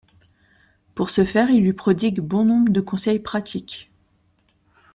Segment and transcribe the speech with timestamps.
[0.95, 3.91] Pour ce faire il lui prodigue bon nombre de conseils pratiques.